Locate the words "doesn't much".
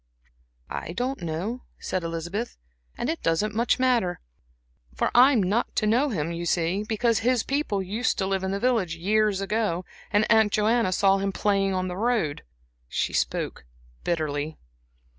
3.21-3.77